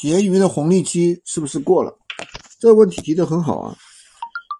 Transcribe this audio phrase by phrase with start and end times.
[0.00, 1.92] 闲鱼的红利期是不是过了？
[2.60, 3.76] 这个问题提得很好啊。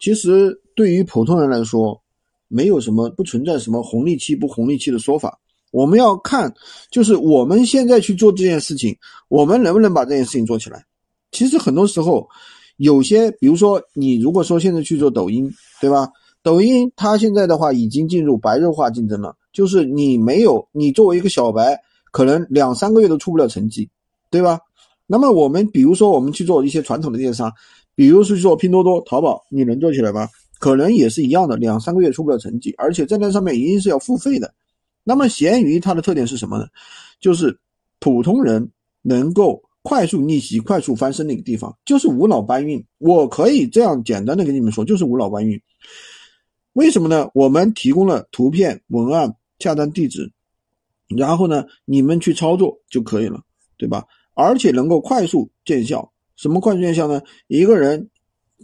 [0.01, 1.97] 其实对于普通人来说，
[2.49, 5.39] 没有什么不存在什么红利期不红利期的说法。
[5.71, 6.53] 我们要看，
[6.91, 8.93] 就是我们现在去做这件事情，
[9.29, 10.83] 我们能不能把这件事情做起来？
[11.31, 12.27] 其实很多时候，
[12.75, 15.49] 有些比如说你如果说现在去做抖音，
[15.79, 16.09] 对吧？
[16.43, 21.79] 抖音它现在的话已经进入白热化竞争了，就是你没有你作为一个小白，
[22.11, 23.89] 可能两三个月都出不了成绩，
[24.29, 24.59] 对吧？
[25.11, 27.51] 那么我们比如说我们去做一些传统的电商，
[27.95, 30.29] 比如是做拼多多、淘宝，你能做起来吗？
[30.59, 34.53] 可能也是一样的，两三个月出不了成绩，而且在那上面一定是要付费的。
[35.03, 36.67] 那么闲鱼它的特点是什么呢？
[37.19, 37.57] 就是
[37.99, 38.69] 普通人
[39.01, 42.85] 能够快速逆袭、快速翻身的一个地方，就是无脑搬运。
[42.99, 45.59] 我可以这样简单的跟你们说，就是无脑搬运。
[46.73, 47.27] 为什么呢？
[47.33, 50.31] 我们提供了图片、文案、下单地址，
[51.07, 53.41] 然后呢，你们去操作就可以了，
[53.75, 54.05] 对吧？
[54.39, 57.21] 而且能够快速见效，什么快速见效呢？
[57.47, 58.09] 一个人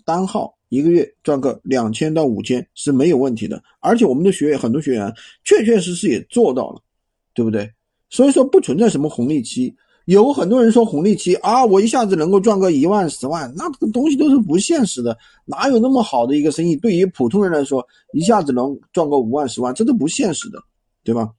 [0.06, 6.82] 单号一个月赚个两千到五千是没有问题的，而且我们的学员很多学员确确实实也做到了，
[7.34, 7.70] 对不对？
[8.10, 16.74] 所以说不存在什么红利期，有很多人说红利期啊，我一下子能够赚个一万十万，那这个东西都是不现实的，哪有那么好的一个生意？
[16.78, 20.64] 对于普通人来说，一下子能赚个五万十万，这都不现实的，
[21.04, 21.30] 对吧？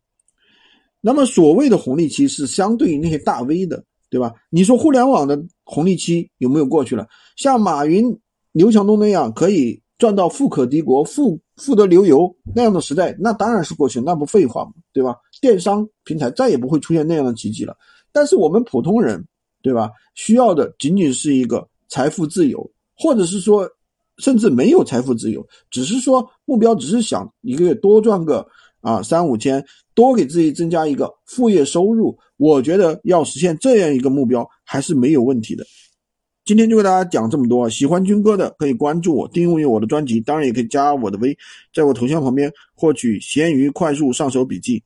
[1.00, 3.82] 那么所谓的红利期是相对于那些大 V 的。
[4.16, 4.32] 对吧？
[4.48, 7.06] 你说互联网的红利期有没有过去了？
[7.36, 8.18] 像马云、
[8.52, 14.70] 刘强东那样可以赚到富可敌国、富富得流油那样的时代，那当然是过去，那不废话吗？
[14.90, 15.14] 对吧？
[15.42, 17.76] 电商平台再也不会出现那样的奇迹了。
[18.10, 19.22] 但是我们普通人，
[19.60, 19.90] 对吧？
[20.14, 23.68] 需要的仅仅是一个财富自由，或者是说，
[24.16, 28.48] 甚至没有财富自由，只是说目标只是想一个月多赚个。
[28.86, 29.64] 啊，三五千
[29.96, 35.66] 多给自己增加一个副业收入，我觉得要实现这样一个目标还是没有问题的。
[36.44, 41.36] 今天就给大家讲这么多，喜欢军哥的可以关注我，订阅我的专辑，当然也可以加我的微，
[41.74, 44.80] 在我头像旁边获取闲鱼快速上手笔记。